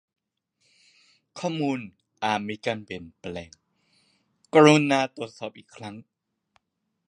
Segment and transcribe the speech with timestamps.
[1.39, 1.79] ข้อมูล
[2.23, 3.51] อาจมีการเปลี่ยนแปลง
[4.53, 5.95] กรุณาตรวจสอบอีกครั้ง